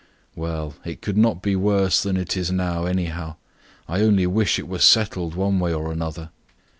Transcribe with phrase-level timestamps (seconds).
[0.33, 3.35] "Well, it could not be worse than it is now, anyhow;
[3.87, 6.31] I only wish it was settled one way or another."